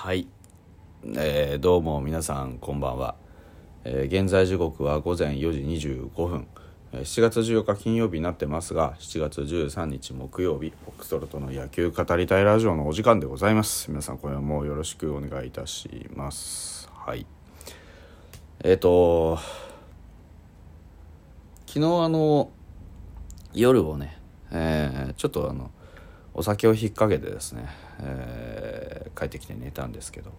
[0.00, 0.28] はい、
[1.16, 3.16] えーどうも皆さんこんばんは、
[3.82, 6.46] えー現在時刻は午前4時25分。
[6.92, 13.90] えー7月14日金曜日になってますが7月13日木曜日フォックストロトの野球語りたいラジオのお時間でございます。
[13.90, 16.88] 皆さん今夜もよろしくお願いいたします。
[16.94, 17.26] はい。
[18.62, 19.36] えっ、と
[21.66, 22.52] 昨日あの
[23.52, 24.16] 夜をね、
[24.52, 25.72] えーちょっとあの
[26.34, 27.68] お酒を引っ掛けてですね、
[27.98, 30.32] えー帰ってきて寝たんですけど。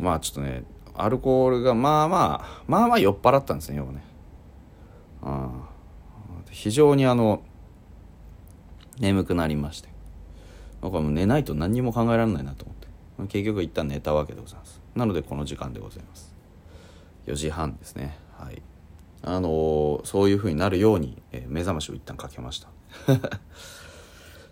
[0.00, 4.02] まあちょっとねアルコールがまあまあまあまあ酔っ払ったんですね要はね。
[5.22, 5.62] うん。
[6.50, 7.42] 非常にあの
[8.98, 9.88] 眠くなりまして。
[10.80, 12.88] 僕はもう寝ないと何にも考えられないなと思って。
[13.28, 14.80] 結局一旦寝たわけでございます。
[14.94, 16.34] なのでこの時間でございます。
[17.26, 18.16] 4時半ですね。
[18.36, 18.60] はい。
[19.22, 22.68] あのーそういう風になるように、えー目覚ましを一旦かけました。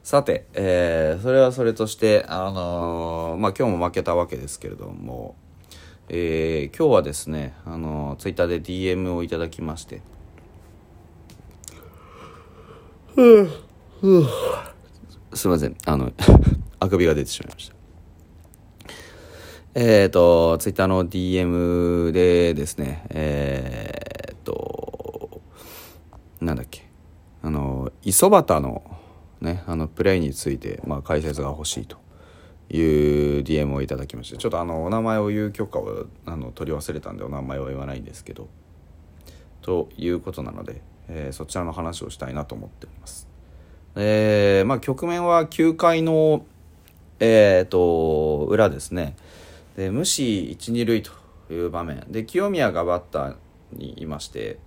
[0.02, 5.36] さて、えーそれはそれとして、あのーまあ、今日も負けたわけですけれども、
[6.08, 10.00] えー今日はですね、あのツイッターで DM をいただきまして、
[15.34, 16.12] すいません、あの、
[16.80, 17.74] あくびが出てしまいました。
[19.74, 25.42] えっ、と、ツイッターの DM でですね、えっ、と、
[26.40, 26.88] なんだっけ、
[27.42, 28.82] あの、磯端の
[29.40, 31.98] ね、あの、プレイについて、まあ、解説が欲しいと。
[32.72, 32.80] い
[33.40, 38.48] う DM をいただきまして、ちょっとあの、お名前を言う許可をあの取り忘れたんで、お名前は言わないんですけど、
[39.60, 43.28] ということなので、えーそちらの話をしたいなと思っております。
[43.96, 46.44] えーまあ、局面は9回の、
[47.18, 49.16] えー、と裏ですね。
[49.76, 51.10] で無視一二塁と
[51.52, 52.04] いう場面。
[52.08, 53.36] で清宮がバッター
[53.72, 54.58] にいまして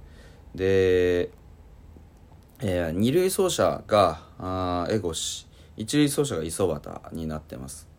[0.55, 1.29] で、
[2.65, 5.11] えー二塁走者があ江越
[5.75, 7.89] 一塁走者が磯端になってます。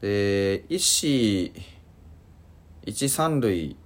[0.00, 1.52] で一死
[2.84, 3.76] 一三塁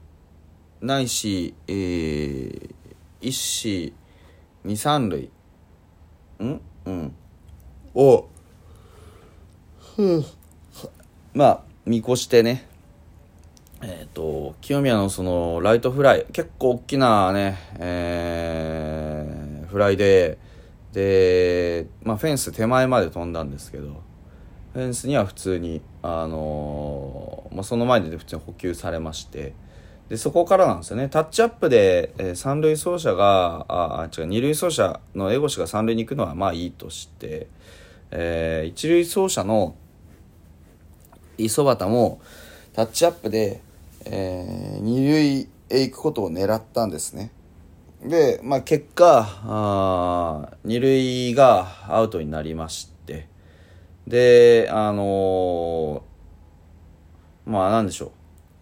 [0.83, 2.75] ないし、えー
[3.21, 3.95] 一死
[4.65, 5.31] 二三塁
[6.41, 6.61] ん？
[6.85, 7.15] うん。
[7.95, 8.29] を
[11.33, 12.69] まあ見越してね。
[13.81, 18.78] えっ、と清宮のそのライトフライ結構大きなねえー
[19.71, 20.39] フライで
[20.93, 24.03] で、まあ、フェンス手前まで飛んだんですけど
[24.73, 29.55] フェンスには普通にあのーまあ、その前で普通に補給されまして
[30.09, 31.09] でそこからなんですよね。
[31.11, 37.49] タッチアップで、えー三塁走者があ違う二塁走者の江越が三塁に行くのはまあいいとして、
[38.11, 39.77] えー一塁走者の
[41.37, 42.23] 磯端も
[42.73, 43.61] タッチアップで、
[44.07, 47.31] えー二塁へ行くことを狙ったんですね。
[48.03, 53.29] で、まあ、結果あ二塁がアウトになりまして。
[54.07, 58.13] であのーまあなんでしょ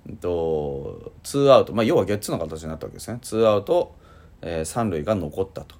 [0.06, 0.10] う。
[0.10, 3.18] うんとツーアウト、まあ、要はゲッツーの形になったわけですね。
[3.22, 3.94] ツーアウト、
[4.42, 5.76] えー三塁が残ったと。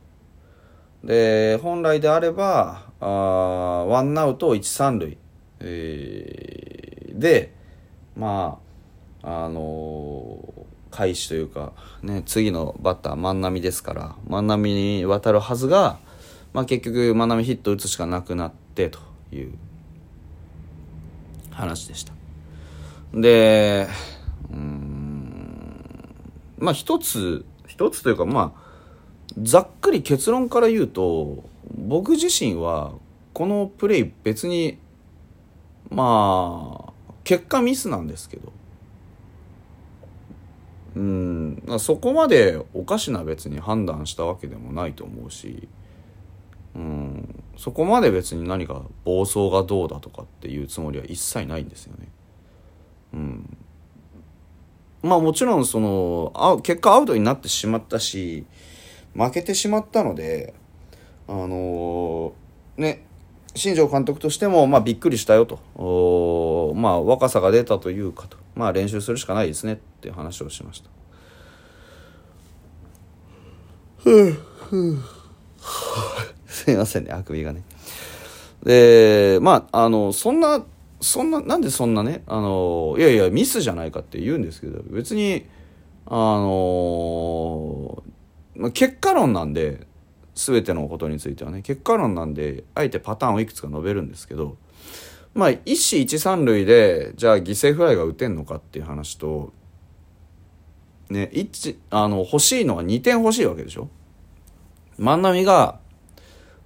[1.05, 5.17] で本来であればあワンアウト一三塁、
[5.61, 7.55] えーで
[8.17, 8.59] ま
[9.23, 10.56] ああのー
[10.91, 15.99] 開始というか、ね、次のバッター万波ですから万波に渡るはずが、
[16.53, 18.99] まあ、結局万波ヒット打つしかなくなってと
[19.33, 19.53] いう
[21.51, 22.13] 話でした。
[23.15, 23.89] で
[24.51, 25.81] うん
[26.59, 28.67] まあ一つ一つというかまあ
[29.41, 32.93] ざっくり結論から言うと僕自身は
[33.33, 34.79] このプレイ別に
[35.91, 36.93] まあ
[37.25, 38.53] 結果ミスなんですけど
[40.97, 41.63] うん。
[41.79, 45.69] そこまでおかしな別に判断したわけでもないと思うし
[46.75, 47.45] うん。
[47.57, 52.09] そこまで別に何か暴走がどうだとかっていうつもりは一切ないんですよね。
[53.15, 53.57] うん、
[55.03, 58.45] まあもちろんそのあ結果アウトになってしまったし
[59.15, 60.55] 負けてしまったので
[61.29, 63.07] あのーね
[63.57, 70.91] 新庄監督としてもまあびっくりしたよとまあ若さが出たというかとまあ練習するしかないですねっていう話をしました。
[76.47, 77.63] すいませんねあくびがね。
[78.63, 80.65] でまああのそんな
[81.01, 85.47] そんななんでそんなねあのいやいやミスじゃないかって言うんですけど別に
[86.07, 88.03] あの
[88.55, 89.87] まあ結果論なんで
[90.37, 94.57] 全てのことについてはね結果論なんであえてパターンをいくつか述べるんですけど
[95.35, 99.53] まあ一死一三塁でじゃあ犠牲フライが打てんのかっていう話と
[101.09, 103.89] ね一あの欲しいのは2点欲しいわけでしょ？
[104.99, 105.81] 万波が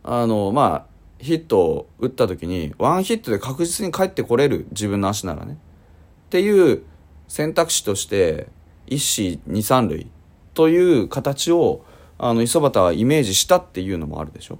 [0.02, 0.86] あのまあ
[1.22, 5.54] ヒットを打った時にワンヒットで確実に帰ってこれる自分の足ならね。
[5.54, 6.82] っていう
[7.28, 8.48] 選択肢として
[8.86, 10.10] 一死二三塁
[10.54, 11.84] という形を
[12.22, 14.58] あの磯端はイメージしたっていうのもあるでしょ？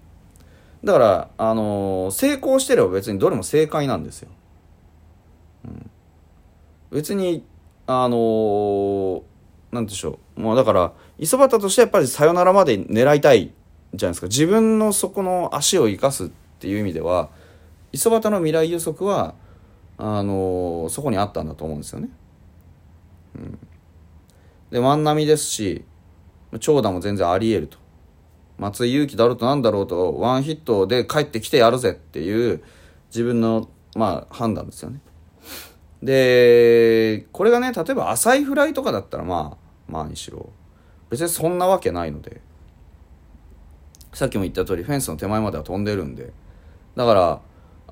[0.83, 4.31] だから、あのー、成功してれば別にどれも正解なんですよ、
[5.67, 5.91] うん、
[6.91, 7.45] 別に
[7.87, 9.23] あのー、
[9.73, 10.41] なんでしょう。
[10.41, 13.53] もうだから磯端としてやっぱりサヨナラまで狙いたい
[13.93, 14.29] じゃないですか。
[14.29, 16.29] 自分のそこの足を生かすっ
[16.61, 17.29] ていう意味では
[17.93, 19.35] 磯端の未来予測は
[19.99, 22.09] あのー、そこにあったんだと思うんですよね。
[23.35, 23.59] うん、
[24.71, 25.85] で万波ですし
[26.59, 27.79] 長打も全然ありえると。
[28.59, 32.63] 松井裕樹だろうとなんだろうとワンヒットで帰ってきてやるぜっていう
[33.09, 35.01] 自分のまあ判断ですよね。
[36.03, 39.57] でこれがね例えば浅いフライとかだったらま
[39.89, 40.51] あまあにしろ。
[41.09, 42.41] 別にそんなわけないので。
[44.13, 46.33] さっきも言った通りフェンスの手前までは飛んでるんで。
[46.97, 47.41] だから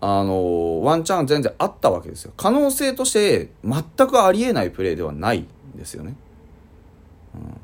[0.00, 2.32] あのワンチャン全然あったわけですよ。
[2.36, 6.14] 可能性として全くありえないプレーではないんですよね、
[7.34, 7.56] うん、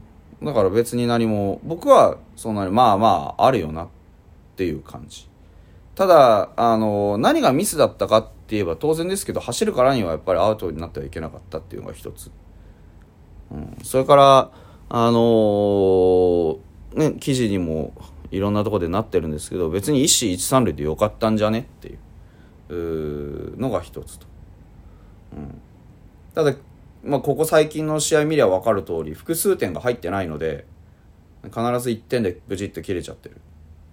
[0.44, 3.88] だから別に何も僕はそんなにまあまああるよなっ
[4.56, 5.29] ていう感じ。
[5.94, 12.31] ただあの何がミスだったかって言えば当然ですけど走るからにはやっぱりアウトになってはいけなかったっていうのが一つ、
[13.52, 14.50] うん、それから
[14.88, 16.58] あのー、
[16.96, 17.93] ね記事にも
[18.31, 21.94] いろんなとこでなってるんですけど別に一死一三塁でよかったんじゃねってい
[22.70, 24.26] うのが一つと、
[25.37, 25.61] うん、
[26.35, 26.55] ただ、
[27.04, 30.64] まあ、ここ最近の試合見りゃ分かる通り複数点が入ってないので
[31.44, 33.40] 必ず1点でブチッと切れちゃってる。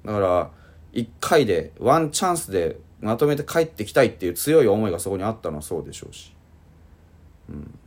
[0.05, 0.51] だから
[0.93, 6.33] 1回でワンチャンスでまとめて帰ってきたいっていう強い思いがそこにあったのはそうでしょうし、
[7.49, 7.77] うん、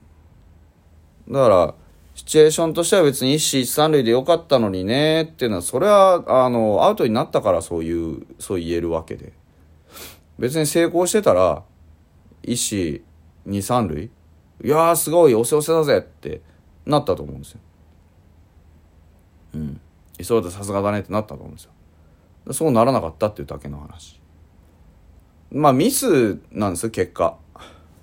[1.30, 1.74] だから
[2.14, 9.32] シチュエーションとしては別に一死一三塁でよかったのにねっていうのはそれはあのアウトになったからそういうそう言えるわけで。
[10.38, 11.62] 別に成功してたら
[12.42, 13.02] 一死
[13.46, 14.10] 二三塁
[14.64, 16.40] いやーすごい押せ押せだぜって
[16.86, 17.60] なったと思うんですよ。
[19.54, 19.80] うん。
[20.18, 21.72] 磯田さすがだねってなったと思うんですよ。
[22.52, 24.20] そうならなかったっていうだけの話。
[25.52, 27.36] まあミスなんですよ結果。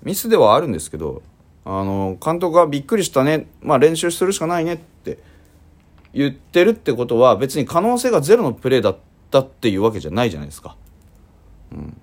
[0.02, 1.22] ミスではあるんですけど
[1.64, 5.18] あの監督がびっくりしたね、まあ、練習するしかないねって
[6.12, 8.96] 言ってるってことは別に可能性がゼロのプレーだっ
[9.30, 10.76] たっていうわけじゃないじゃないですか。
[11.72, 11.96] うん、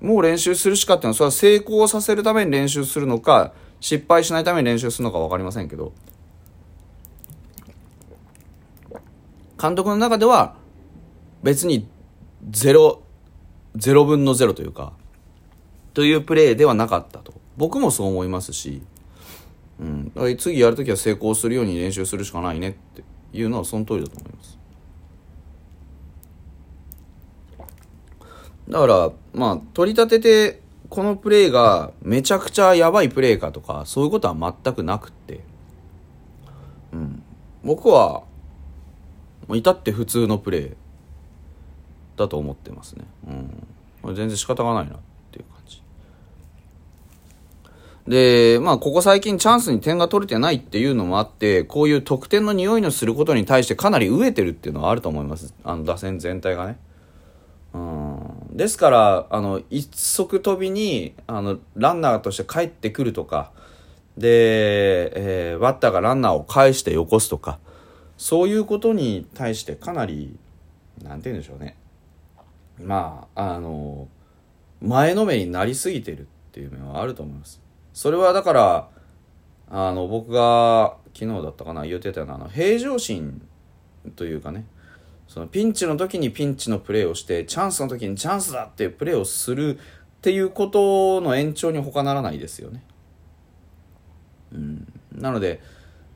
[0.00, 5.92] もう練習するしかっていうのはそれは成功させるために練習するのか失敗しないために練習するのか分かりませんけど
[9.60, 10.54] 監督の中では
[11.42, 11.88] 別に
[12.48, 13.02] ゼロ
[13.74, 14.92] ゼロ分のゼロというか
[15.94, 17.34] というプレーではなかったと。
[17.56, 18.82] 僕もそう思いますし
[19.78, 23.02] うん、次やるときは成功するように練習するしかないねって
[23.32, 24.58] いうのはその通りだと思います。
[28.68, 30.62] だからまあ取り立てて
[30.92, 35.40] このプレーがめちゃくちゃやばいプレーかとかそういうことは全くなくって
[36.92, 37.22] うん
[37.64, 38.24] 僕は
[39.48, 40.74] 至って普通のプレー
[42.18, 43.06] だと思ってますね
[44.04, 44.98] うん全然仕方がないなっ
[45.30, 45.82] ていう感じ
[48.06, 55.54] で、まあ、ここ最近チャンスに点が取れてないっていうのもあって、こういう得点の匂いのすることに対してかなり飢えてるっていうのはあると思います。
[55.62, 56.78] あの、打線全体がね。
[57.74, 58.11] うん。
[58.52, 63.52] ですから、あの、一足飛びに、あの、ランナーとして帰ってくるとか、
[64.16, 67.58] で、えー、バッターがランナーを返してよこすとか、
[68.18, 70.38] そういうことに対してかなり、
[71.02, 71.76] なんて言うんでしょうね。
[72.78, 74.08] まあ、あの、
[74.82, 77.60] 前のめりになりすぎてるっていう面はあると思います。
[77.94, 78.88] それはだから
[79.70, 83.46] あの僕が昨日だったかな言ってたようなあの平常心
[84.16, 84.66] というかね
[85.32, 89.80] そのピンチの時にピンチのプレーをしてチャンスの時にチャンスだっていうプレーをするっ
[90.20, 92.84] ていうことの延長に他ならないですよね。
[94.52, 95.62] うん、なので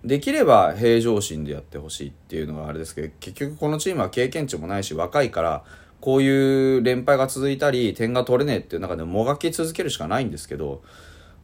[0.05, 5.65] できれば平常心でやってほしいっていうのがあれですけど結局このチームは経験値もないし若いから
[6.03, 10.83] こういう連敗が続いたり点が取れねえっていう中でもがき続けるしかないんですけど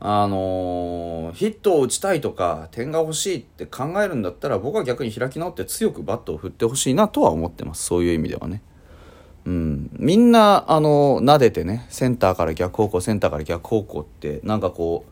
[0.05, 7.85] あのー、ヒットを打ちたいとか点が欲しいって考えるんだったら僕は逆に開き直って強くバットを振ってほしいなとは思ってます。
[7.85, 8.63] そういう意味ではね。
[9.45, 15.05] うん、みんなあの撫でてねセンターから逆方向センターから逆方向ってなんかこ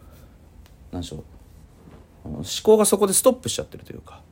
[0.91, 1.23] うなんでしょう。
[2.25, 4.23] 思考がそこでストップしちゃってるというか、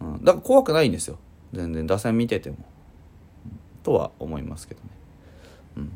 [0.00, 1.18] うん、だから怖くないんですよ。
[1.52, 2.56] 全然打線見てても、
[3.82, 4.86] とは思いますけどね。
[5.76, 5.92] うん。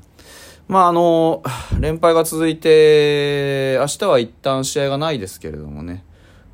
[0.68, 1.42] まああの、
[1.80, 6.04] 連敗が続いて、明日は一旦試合がないですけれどもね、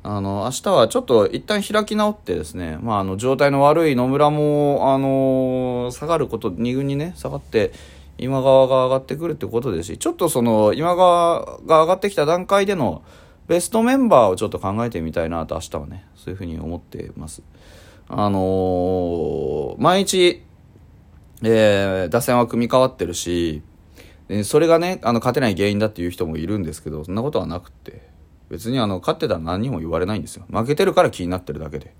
[0.03, 7.71] あの、明日はちょっと一旦開き直ってですね、まああの、状態の悪い野村も、あの、下がること、2軍にね、下がって、
[8.17, 13.01] 今川が上がってくるってことですし、ちょっとその、今川が上がってきた段階での、
[13.49, 17.41] ベストメンバーをちょっと考えてみたいなと明日はねそういうふうに思ってます。
[18.07, 20.43] あのー、毎日、
[21.41, 23.63] えー、打線は組み替わってるし
[24.43, 28.09] それがねあの勝てない原因だっていう人もいるんですけどそんなことはなくって。
[28.49, 30.43] 別にあの勝ってたら何にも言われないんですよ。
[30.49, 31.93] 負けてるから気になってるだけで、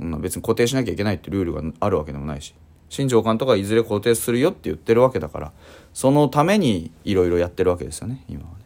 [0.00, 2.54] うん、別に固定しなきゃいけないってルールがあるわけでもないし。
[2.88, 5.52] 新庄監督はいずれ固定するよって言ってるわけだから
[5.92, 8.64] そのためにいろいろやってるわけですよね今はね。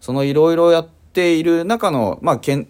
[0.00, 2.66] そのいろいろやっている中のまあ現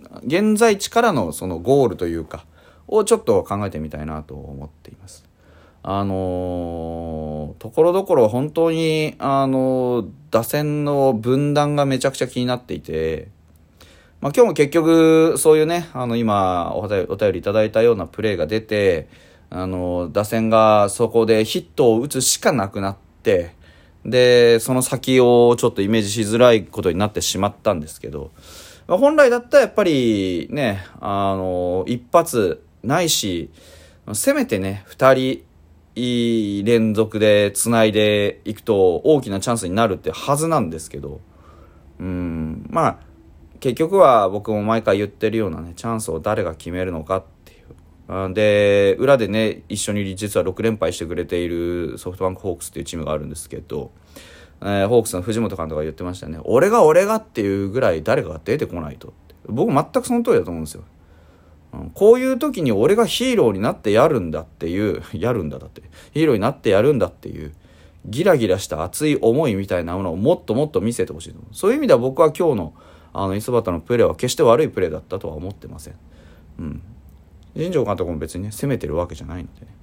[0.56, 2.44] 在地からのそのゴールというか
[2.88, 5.24] をちょっと考えてみたいなと思っています。
[5.84, 13.28] あのー、ところどころ本当に、あのー、打線の分断がめちゃくちゃ気になっていて、
[14.20, 19.08] まあ、今日も結局、そういうね、あの、今おお便りいただいたようなプレーが出て、
[19.50, 23.54] あのー、打線がそこでヒットを打つしかなくなって、
[24.04, 28.30] で、その先をちょっとイメージしづらいことになってしまったんですけど、
[28.86, 33.50] まあ、本来だったらやっぱりね、あの一発ないし、
[34.12, 35.44] せめてね、二人、
[35.94, 41.20] いい連続でつないでいくと大きなチャンスになるってはずなんですけど、
[41.98, 42.98] うん、まあ、
[43.60, 47.56] 結局は僕も毎回言ってるようなね、チャンスを誰が決めるのかってい
[48.30, 48.34] う。
[48.34, 53.92] で、裏でね、一緒に実は6連敗してくれているソフトバンクホークスっていうチームがあるんですけど、
[54.62, 56.38] えー、ホークスの藤本監督が言ってましたね。
[56.44, 59.12] 俺が俺がっていうぐらい誰かが出てこないと。
[59.46, 60.84] 僕全くその通りだと思うんですよ。
[61.94, 67.52] こういう時に俺がヒーローになってやるんだっていう、 やるんだだって、ヒーローになってやるんだっていう、
[68.06, 72.74] ギラギラした熱い思いみたいなものをもっともっと見せてほしいと思うそういう意味では僕は今日の、
[73.12, 75.94] あの、磯端のプレーは決して悪いプレーだったとは思ってません。
[76.58, 76.82] うん。
[77.56, 79.82] 新庄監督も別にね、攻めてるわけじゃないのでね。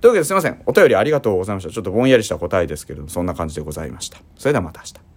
[0.00, 0.60] というわけですいません。
[0.66, 1.70] お便りありがとうございました。
[1.70, 4.18] ちょっとぼんやりした答えですけれども、そんな感じでございました。
[4.36, 5.15] それではまた明日。